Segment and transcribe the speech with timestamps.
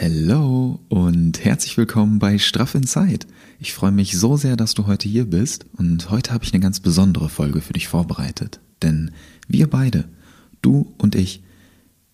[0.00, 3.26] Hello und herzlich willkommen bei Straff Inside.
[3.58, 6.62] Ich freue mich so sehr, dass du heute hier bist und heute habe ich eine
[6.62, 8.60] ganz besondere Folge für dich vorbereitet.
[8.80, 9.10] Denn
[9.48, 10.04] wir beide,
[10.62, 11.42] du und ich,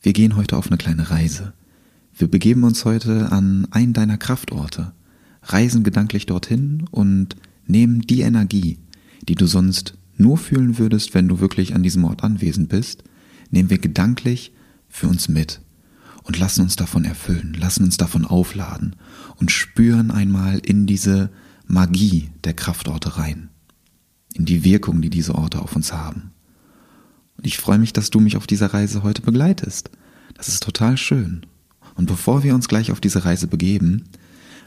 [0.00, 1.52] wir gehen heute auf eine kleine Reise.
[2.16, 4.92] Wir begeben uns heute an einen deiner Kraftorte,
[5.42, 8.78] reisen gedanklich dorthin und nehmen die Energie,
[9.28, 13.04] die du sonst nur fühlen würdest, wenn du wirklich an diesem Ort anwesend bist,
[13.50, 14.52] nehmen wir gedanklich
[14.88, 15.60] für uns mit
[16.24, 18.96] und lassen uns davon erfüllen, lassen uns davon aufladen
[19.36, 21.30] und spüren einmal in diese
[21.66, 23.50] Magie der Kraftorte rein,
[24.34, 26.32] in die Wirkung, die diese Orte auf uns haben.
[27.36, 29.90] Und ich freue mich, dass du mich auf dieser Reise heute begleitest.
[30.34, 31.46] Das ist total schön.
[31.94, 34.04] Und bevor wir uns gleich auf diese Reise begeben,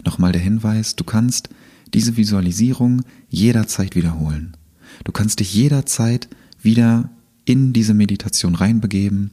[0.06, 1.50] nochmal der Hinweis, du kannst
[1.94, 4.56] diese Visualisierung jederzeit wiederholen.
[5.04, 6.28] Du kannst dich jederzeit
[6.62, 7.10] wieder
[7.46, 9.32] in diese Meditation reinbegeben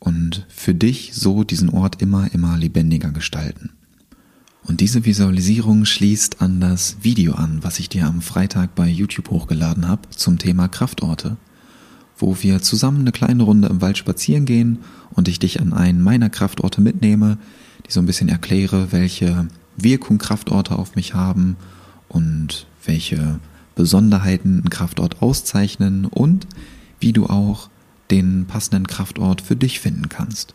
[0.00, 3.70] und für dich so diesen Ort immer, immer lebendiger gestalten.
[4.64, 9.30] Und diese Visualisierung schließt an das Video an, was ich dir am Freitag bei YouTube
[9.30, 11.36] hochgeladen habe zum Thema Kraftorte,
[12.16, 14.80] wo wir zusammen eine kleine Runde im Wald spazieren gehen
[15.12, 17.38] und ich dich an einen meiner Kraftorte mitnehme,
[17.86, 21.56] die so ein bisschen erkläre, welche Wirkung Kraftorte auf mich haben
[22.08, 23.40] und welche
[23.74, 26.46] Besonderheiten ein Kraftort auszeichnen und
[27.00, 27.70] wie du auch
[28.10, 30.54] den passenden Kraftort für dich finden kannst.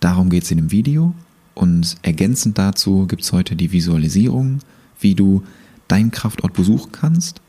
[0.00, 1.14] Darum geht es in dem Video
[1.54, 4.60] und ergänzend dazu gibt es heute die Visualisierung,
[5.00, 5.42] wie du
[5.88, 7.40] deinen Kraftort besuchen kannst,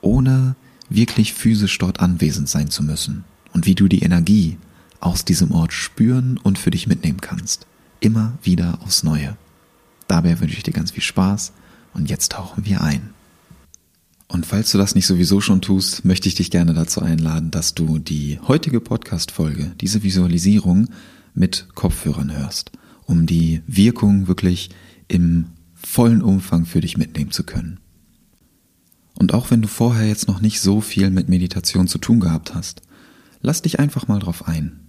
[0.00, 0.56] ohne
[0.88, 4.58] wirklich physisch dort anwesend sein zu müssen und wie du die Energie
[5.00, 7.66] aus diesem Ort spüren und für dich mitnehmen kannst.
[8.00, 9.36] Immer wieder aufs Neue.
[10.08, 11.52] Dabei wünsche ich dir ganz viel Spaß
[11.94, 13.15] und jetzt tauchen wir ein.
[14.28, 17.74] Und falls du das nicht sowieso schon tust, möchte ich dich gerne dazu einladen, dass
[17.74, 20.88] du die heutige Podcast-Folge, diese Visualisierung
[21.34, 22.72] mit Kopfhörern hörst,
[23.04, 24.70] um die Wirkung wirklich
[25.06, 27.78] im vollen Umfang für dich mitnehmen zu können.
[29.14, 32.54] Und auch wenn du vorher jetzt noch nicht so viel mit Meditation zu tun gehabt
[32.54, 32.82] hast,
[33.40, 34.80] lass dich einfach mal drauf ein.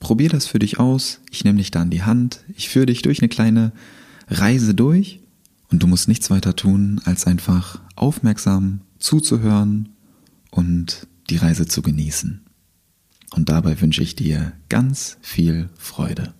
[0.00, 3.02] Probier das für dich aus, ich nehme dich da an die Hand, ich führe dich
[3.02, 3.72] durch eine kleine
[4.28, 5.20] Reise durch
[5.70, 9.90] und du musst nichts weiter tun, als einfach aufmerksam zuzuhören
[10.50, 12.40] und die Reise zu genießen.
[13.34, 16.32] Und dabei wünsche ich dir ganz viel Freude.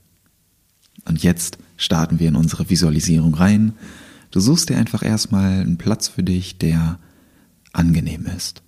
[1.04, 3.74] Und jetzt starten wir in unsere Visualisierung rein.
[4.30, 6.98] Du suchst dir einfach erstmal einen Platz für dich, der
[7.72, 8.62] angenehm ist,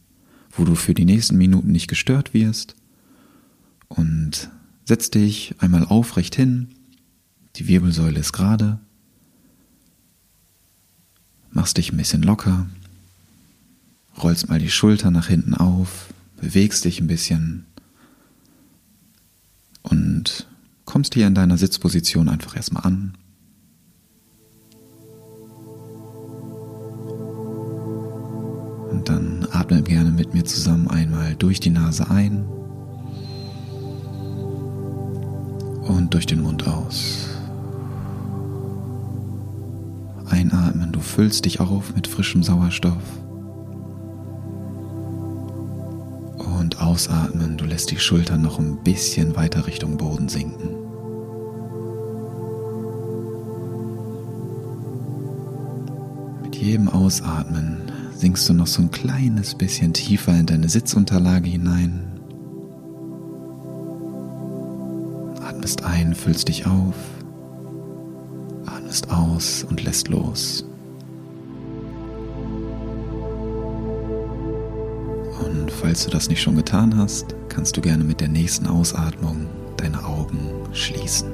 [0.50, 2.76] wo du für die nächsten Minuten nicht gestört wirst
[3.88, 4.50] und
[4.84, 6.68] setz dich einmal aufrecht hin.
[7.56, 8.78] Die Wirbelsäule ist gerade
[11.50, 12.66] machst dich ein bisschen locker,
[14.22, 17.66] rollst mal die Schulter nach hinten auf, bewegst dich ein bisschen
[19.82, 20.46] und
[20.84, 23.14] kommst hier in deiner Sitzposition einfach erstmal an.
[28.90, 32.44] Und dann atme gerne mit mir zusammen einmal durch die Nase ein
[35.82, 37.39] und durch den Mund aus.
[40.30, 43.02] Einatmen, du füllst dich auf mit frischem Sauerstoff.
[46.38, 50.70] Und ausatmen, du lässt die Schultern noch ein bisschen weiter Richtung Boden sinken.
[56.42, 62.20] Mit jedem Ausatmen sinkst du noch so ein kleines bisschen tiefer in deine Sitzunterlage hinein.
[65.42, 66.94] Atmest ein, füllst dich auf
[69.10, 70.64] aus und lässt los.
[75.44, 79.46] Und falls du das nicht schon getan hast, kannst du gerne mit der nächsten Ausatmung
[79.76, 80.38] deine Augen
[80.72, 81.30] schließen.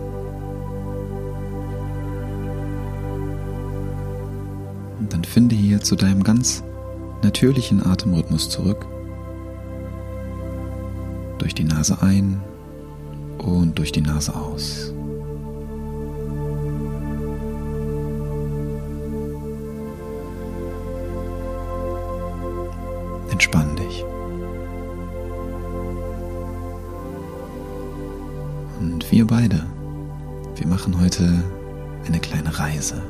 [4.98, 6.62] Und dann finde hier zu deinem ganz
[7.22, 8.86] natürlichen Atemrhythmus zurück.
[11.38, 12.40] Durch die Nase ein
[13.38, 14.95] und durch die Nase aus.
[23.36, 24.02] Entspann dich.
[28.80, 29.62] Und wir beide,
[30.54, 31.44] wir machen heute
[32.06, 33.02] eine kleine Reise.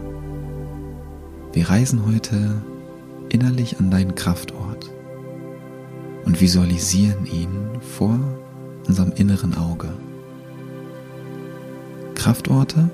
[1.52, 2.61] Wir reisen heute
[3.28, 4.90] innerlich an deinen Kraftort
[6.25, 8.19] und visualisieren ihn vor
[8.88, 9.93] unserem inneren Auge.
[12.17, 12.90] Kraftorte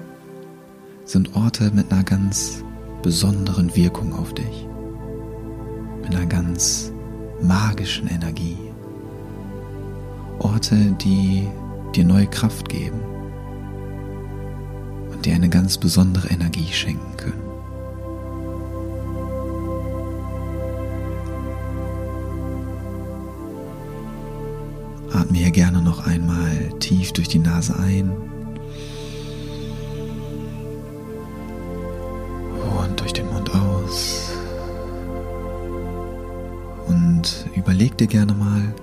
[1.07, 2.63] sind Orte mit einer ganz
[3.03, 4.69] besonderen Wirkung auf dich,
[6.03, 6.92] mit einer ganz
[7.43, 8.59] magischen Energie.
[10.39, 11.49] Orte, die
[11.95, 13.01] dir neue Kraft geben.
[15.13, 17.43] Und dir eine ganz besondere Energie schenken können.
[25.13, 28.11] Atme hier gerne noch einmal tief durch die Nase ein
[37.93, 38.75] überleg dir gerne mal,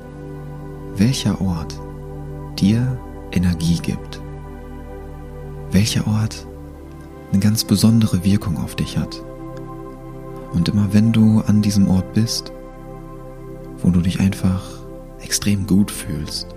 [0.95, 1.79] welcher Ort
[2.59, 2.97] dir
[3.31, 4.21] Energie gibt.
[5.71, 6.45] Welcher Ort
[7.31, 9.21] eine ganz besondere Wirkung auf dich hat.
[10.53, 12.51] Und immer wenn du an diesem Ort bist,
[13.81, 14.63] wo du dich einfach
[15.21, 16.47] extrem gut fühlst.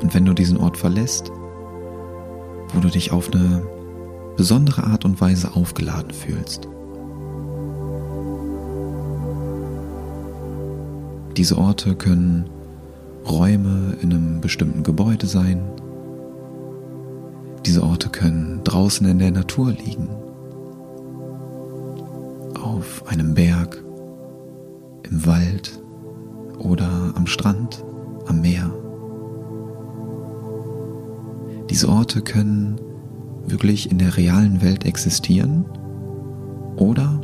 [0.00, 1.30] Und wenn du diesen Ort verlässt,
[2.72, 3.62] wo du dich auf eine
[4.36, 6.68] besondere Art und Weise aufgeladen fühlst.
[11.36, 12.44] Diese Orte können
[13.26, 15.62] Räume in einem bestimmten Gebäude sein.
[17.64, 20.10] Diese Orte können draußen in der Natur liegen.
[22.62, 23.82] Auf einem Berg,
[25.08, 25.80] im Wald
[26.58, 27.82] oder am Strand,
[28.26, 28.70] am Meer.
[31.70, 32.78] Diese Orte können
[33.46, 35.64] wirklich in der realen Welt existieren
[36.76, 37.20] oder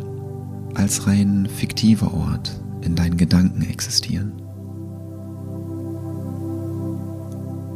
[0.74, 4.32] als rein fiktiver Ort in deinen Gedanken existieren.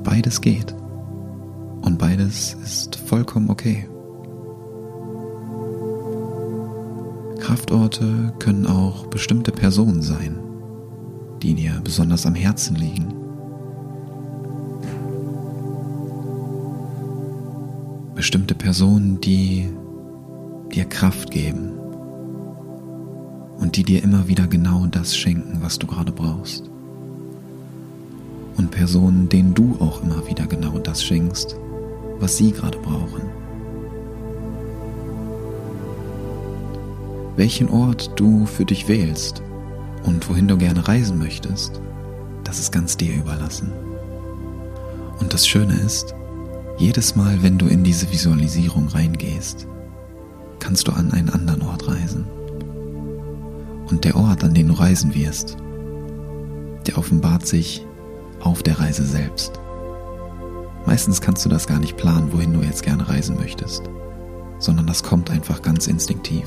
[0.04, 0.74] Beides geht
[1.82, 3.88] und beides ist vollkommen okay.
[7.38, 10.38] Kraftorte können auch bestimmte Personen sein
[11.42, 13.14] die dir besonders am Herzen liegen.
[18.14, 19.68] Bestimmte Personen, die
[20.72, 21.81] dir Kraft geben
[23.62, 26.68] und die dir immer wieder genau das schenken, was du gerade brauchst.
[28.56, 31.56] Und Personen, denen du auch immer wieder genau das schenkst,
[32.18, 33.22] was sie gerade brauchen.
[37.36, 39.42] Welchen Ort du für dich wählst,
[40.02, 41.80] und wohin du gerne reisen möchtest,
[42.42, 43.72] das ist ganz dir überlassen.
[45.20, 46.16] Und das Schöne ist,
[46.78, 49.68] jedes Mal, wenn du in diese Visualisierung reingehst,
[50.58, 52.24] kannst du an einen anderen Ort reisen.
[53.92, 55.58] Und der Ort, an den du reisen wirst,
[56.86, 57.86] der offenbart sich
[58.40, 59.60] auf der Reise selbst.
[60.86, 63.82] Meistens kannst du das gar nicht planen, wohin du jetzt gerne reisen möchtest,
[64.58, 66.46] sondern das kommt einfach ganz instinktiv.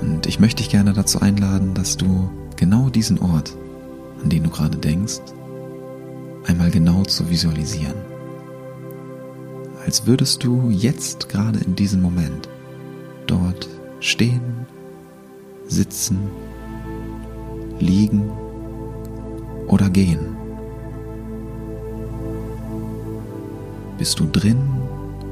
[0.00, 3.56] Und ich möchte dich gerne dazu einladen, dass du genau diesen Ort,
[4.22, 5.18] an den du gerade denkst,
[6.46, 7.96] einmal genau zu visualisieren.
[9.84, 12.48] Als würdest du jetzt gerade in diesem Moment
[13.26, 13.68] dort
[14.00, 14.66] stehen,
[15.66, 16.18] sitzen,
[17.78, 18.30] liegen
[19.66, 20.36] oder gehen.
[23.98, 24.62] Bist du drin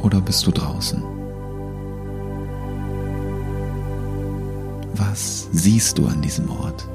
[0.03, 1.03] oder bist du draußen?
[4.95, 6.89] Was siehst du an diesem Ort?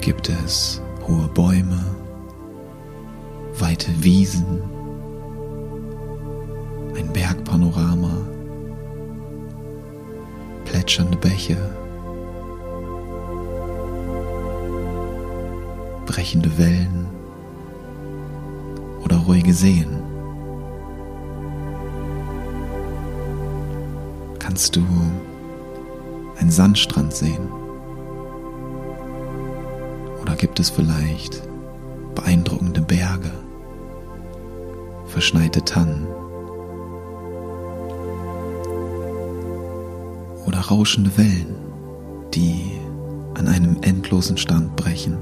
[0.00, 1.84] Gibt es hohe Bäume,
[3.58, 4.62] weite Wiesen,
[6.96, 8.16] ein Bergpanorama,
[10.70, 11.56] plätschernde Bäche,
[16.06, 17.06] brechende Wellen
[19.02, 19.98] oder ruhige Seen?
[24.38, 24.84] kannst du
[26.38, 27.48] einen Sandstrand sehen?
[30.22, 31.42] Oder gibt es vielleicht
[32.14, 33.32] beeindruckende Berge,
[35.06, 36.06] verschneite Tannen
[40.60, 41.54] rauschende Wellen,
[42.34, 42.72] die
[43.34, 45.16] an einem endlosen Stand brechen?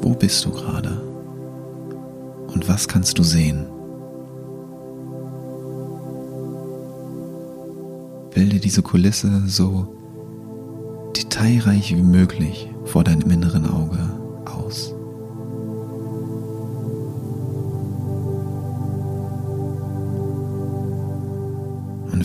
[0.00, 1.00] Wo bist du gerade?
[2.48, 3.66] Und was kannst du sehen?
[8.34, 9.86] Bilde diese Kulisse so
[11.16, 13.98] detailreich wie möglich vor deinem inneren Auge
[14.44, 14.94] aus.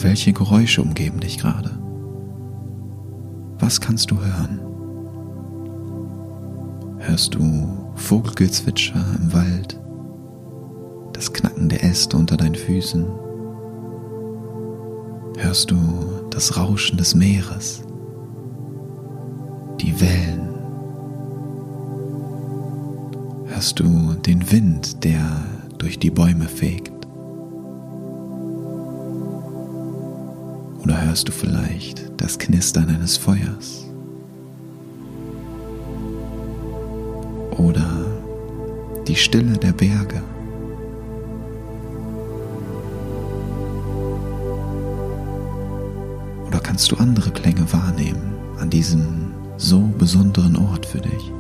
[0.04, 1.72] Welche Geräusche umgeben dich gerade?
[3.60, 4.60] Was kannst du hören?
[7.00, 9.80] Hörst du Vogelgezwitscher im Wald?
[11.18, 13.06] das Knacken der Äste unter deinen Füßen.
[15.38, 15.78] Hörst du
[16.30, 17.82] das Rauschen des Meeres,
[19.82, 20.50] die Wellen.
[23.46, 25.44] Hörst du den Wind, der
[25.80, 26.97] durch die Bäume fegt.
[30.88, 33.86] Oder hörst du vielleicht das Knistern eines Feuers?
[37.58, 38.06] Oder
[39.06, 40.24] die Stille der Berge?
[46.48, 51.34] Oder kannst du andere Klänge wahrnehmen an diesem so besonderen Ort für dich?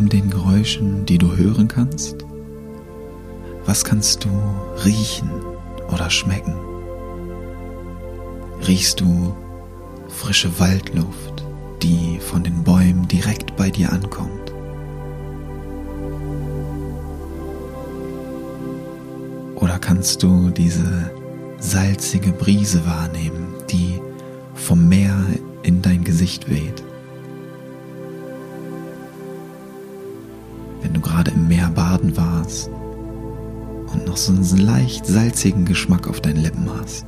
[0.00, 2.24] Neben den Geräuschen, die du hören kannst,
[3.66, 4.30] was kannst du
[4.84, 5.30] riechen
[5.92, 6.54] oder schmecken?
[8.66, 9.34] Riechst du
[10.08, 11.44] frische Waldluft,
[11.82, 14.52] die von den Bäumen direkt bei dir ankommt?
[19.56, 21.10] Oder kannst du diese
[21.58, 24.00] salzige Brise wahrnehmen, die
[24.54, 25.14] vom Meer
[25.62, 26.82] in dein Gesicht weht?
[31.00, 32.70] Du gerade im Meer baden warst
[33.92, 37.06] und noch so einen leicht salzigen Geschmack auf deinen Lippen hast.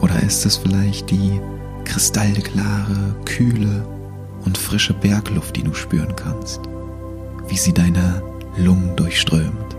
[0.00, 1.40] Oder ist es vielleicht die
[1.84, 3.86] kristallklare, kühle
[4.44, 6.60] und frische Bergluft, die du spüren kannst,
[7.48, 8.22] wie sie deine
[8.56, 9.76] Lungen durchströmt?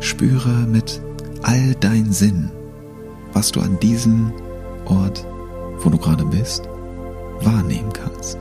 [0.00, 1.00] Spüre mit
[1.42, 2.50] all deinen Sinnen,
[3.32, 4.32] was du an diesem
[4.86, 5.26] Ort,
[5.78, 6.68] wo du gerade bist,
[7.40, 8.38] wahrnehmen kannst.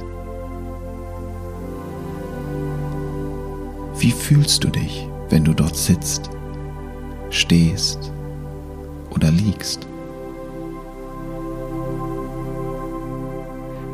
[3.99, 6.29] Wie fühlst du dich, wenn du dort sitzt,
[7.29, 8.11] stehst
[9.09, 9.87] oder liegst?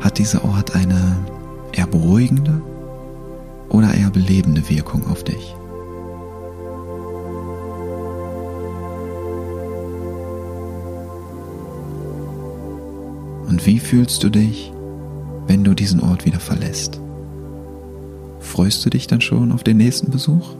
[0.00, 1.16] Hat dieser Ort eine
[1.72, 2.60] eher beruhigende
[3.70, 5.56] oder eher belebende Wirkung auf dich?
[13.54, 14.72] Und wie fühlst du dich,
[15.46, 17.00] wenn du diesen Ort wieder verlässt?
[18.40, 20.56] Freust du dich dann schon auf den nächsten Besuch?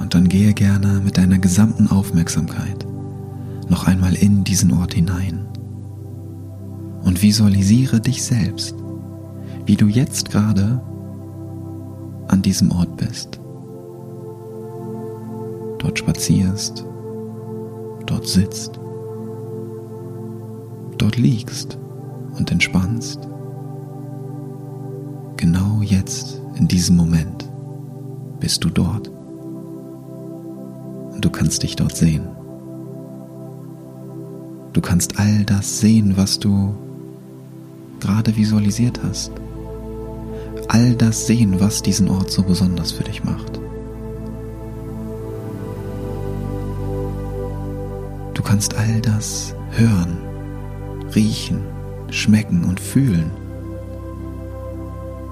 [0.00, 2.86] Und dann gehe gerne mit deiner gesamten Aufmerksamkeit
[3.68, 5.46] noch einmal in diesen Ort hinein
[7.04, 8.74] und visualisiere dich selbst,
[9.64, 10.80] wie du jetzt gerade
[12.28, 13.40] an diesem Ort bist.
[15.78, 16.84] Dort spazierst,
[18.06, 18.80] dort sitzt,
[20.98, 21.78] dort liegst
[22.36, 23.28] und entspannst.
[25.36, 27.50] Genau jetzt, in diesem Moment,
[28.40, 29.08] bist du dort.
[31.12, 32.35] Und du kannst dich dort sehen.
[34.76, 36.74] Du kannst all das sehen, was du
[37.98, 39.32] gerade visualisiert hast.
[40.68, 43.58] All das sehen, was diesen Ort so besonders für dich macht.
[48.34, 50.18] Du kannst all das hören,
[51.14, 51.62] riechen,
[52.10, 53.30] schmecken und fühlen,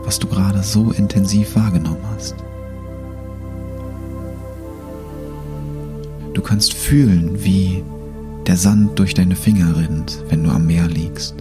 [0.04, 2.34] was du gerade so intensiv wahrgenommen hast.
[6.32, 7.84] Du kannst fühlen, wie
[8.46, 11.36] der Sand durch deine Finger rinnt, wenn du am Meer liegst.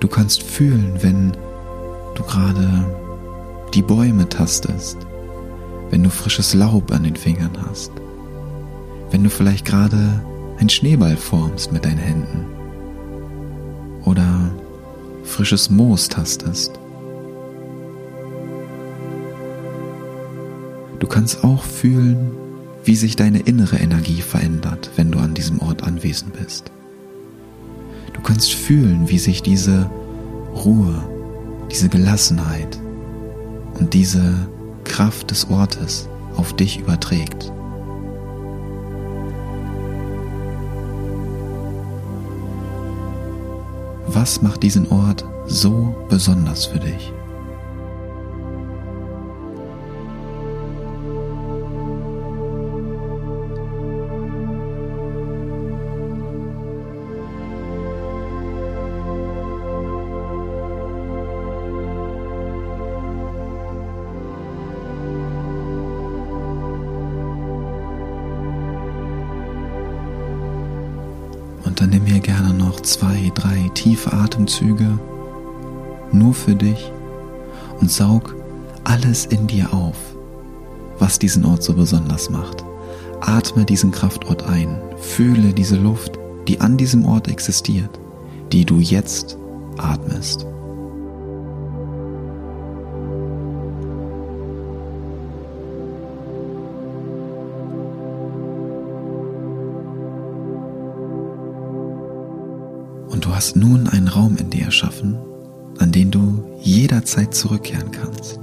[0.00, 1.32] Du kannst fühlen, wenn
[2.14, 2.84] du gerade
[3.72, 4.98] die Bäume tastest,
[5.90, 7.92] wenn du frisches Laub an den Fingern hast,
[9.10, 10.22] wenn du vielleicht gerade
[10.58, 12.44] ein Schneeball formst mit deinen Händen
[14.04, 14.50] oder
[15.24, 16.78] frisches Moos tastest.
[20.98, 22.30] Du kannst auch fühlen,
[22.86, 26.70] wie sich deine innere Energie verändert, wenn du an diesem Ort anwesend bist.
[28.12, 29.90] Du kannst fühlen, wie sich diese
[30.54, 31.02] Ruhe,
[31.70, 32.78] diese Gelassenheit
[33.74, 34.48] und diese
[34.84, 37.52] Kraft des Ortes auf dich überträgt.
[44.06, 47.12] Was macht diesen Ort so besonders für dich?
[73.34, 74.98] Drei tiefe Atemzüge
[76.12, 76.90] nur für dich
[77.80, 78.34] und saug
[78.84, 79.96] alles in dir auf,
[80.98, 82.64] was diesen Ort so besonders macht.
[83.20, 87.98] Atme diesen Kraftort ein, fühle diese Luft, die an diesem Ort existiert,
[88.52, 89.36] die du jetzt
[89.78, 90.46] atmest.
[103.46, 105.16] Hast nun einen Raum in dir erschaffen,
[105.78, 108.40] an den du jederzeit zurückkehren kannst.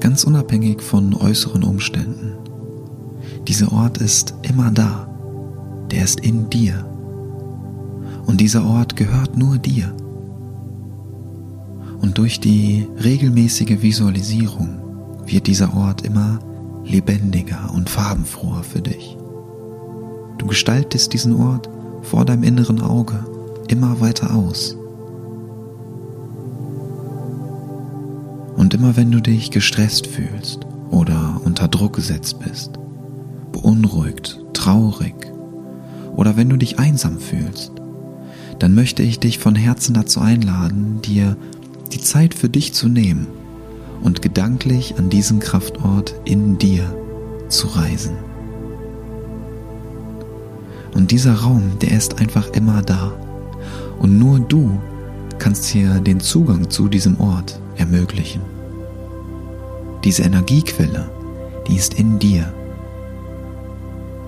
[0.00, 2.32] Ganz unabhängig von äußeren Umständen.
[3.46, 5.06] Dieser Ort ist immer da.
[5.90, 6.86] Der ist in dir.
[8.24, 9.94] Und dieser Ort gehört nur dir.
[12.00, 14.78] Und durch die regelmäßige Visualisierung
[15.26, 16.38] wird dieser Ort immer
[16.86, 19.18] lebendiger und farbenfroher für dich.
[20.38, 21.68] Du gestaltest diesen Ort
[22.00, 23.22] vor deinem inneren Auge
[23.72, 24.76] immer weiter aus.
[28.54, 30.60] Und immer wenn du dich gestresst fühlst
[30.90, 32.78] oder unter Druck gesetzt bist,
[33.50, 35.14] beunruhigt, traurig
[36.14, 37.72] oder wenn du dich einsam fühlst,
[38.58, 41.36] dann möchte ich dich von Herzen dazu einladen, dir
[41.92, 43.26] die Zeit für dich zu nehmen
[44.02, 46.94] und gedanklich an diesen Kraftort in dir
[47.48, 48.16] zu reisen.
[50.94, 53.12] Und dieser Raum, der ist einfach immer da.
[53.98, 54.78] Und nur du
[55.38, 58.42] kannst hier den Zugang zu diesem Ort ermöglichen.
[60.04, 61.08] Diese Energiequelle,
[61.66, 62.52] die ist in dir.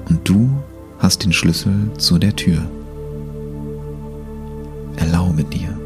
[0.08, 0.50] Und du
[0.98, 2.62] hast den Schlüssel zu der Tür.
[4.96, 5.76] Erlaube dir,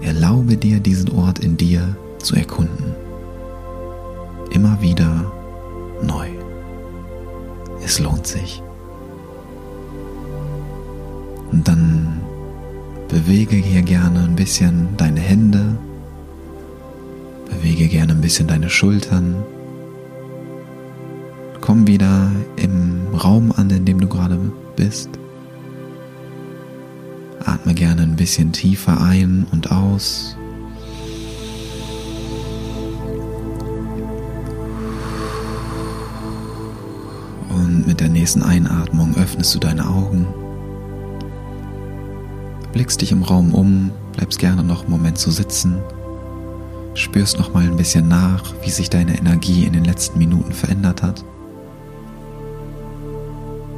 [0.00, 2.94] erlaube dir diesen Ort in dir zu erkunden.
[4.50, 5.30] Immer wieder
[6.02, 6.28] neu.
[7.84, 8.62] Es lohnt sich.
[11.50, 12.21] Und dann
[13.12, 15.76] bewege hier gerne ein bisschen deine Hände,
[17.50, 19.44] bewege gerne ein bisschen deine Schultern.
[21.60, 24.38] Komm wieder im Raum an, in dem du gerade
[24.76, 25.10] bist.
[27.44, 30.34] Atme gerne ein bisschen tiefer ein und aus.
[37.50, 40.26] Und mit der nächsten Einatmung öffnest du deine Augen
[42.72, 45.76] blickst dich im Raum um, bleibst gerne noch einen Moment so sitzen,
[46.94, 51.02] spürst noch mal ein bisschen nach, wie sich deine Energie in den letzten Minuten verändert
[51.02, 51.24] hat.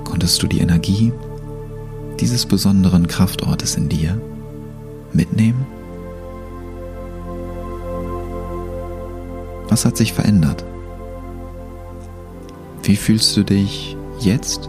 [0.04, 1.12] Konntest du die Energie
[2.20, 4.20] dieses besonderen Kraftortes in dir
[5.12, 5.66] mitnehmen?
[9.68, 10.64] Was hat sich verändert?
[12.84, 14.68] Wie fühlst du dich jetzt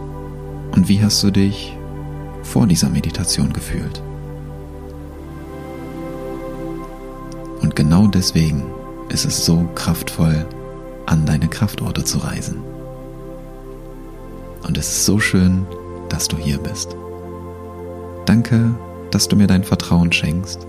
[0.72, 1.76] und wie hast du dich
[2.42, 4.02] vor dieser Meditation gefühlt?
[7.60, 8.64] Und genau deswegen
[9.08, 10.46] ist es so kraftvoll,
[11.06, 12.62] an deine Kraftorte zu reisen.
[14.66, 15.66] Und es ist so schön,
[16.08, 16.96] dass du hier bist.
[18.26, 18.74] Danke,
[19.10, 20.66] dass du mir dein Vertrauen schenkst.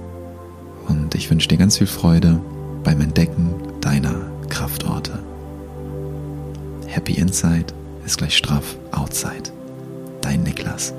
[0.87, 2.39] Und ich wünsche dir ganz viel Freude
[2.83, 4.15] beim Entdecken deiner
[4.49, 5.19] Kraftorte.
[6.85, 7.73] Happy Inside
[8.05, 9.51] ist gleich straff Outside.
[10.21, 10.93] Dein Niklas.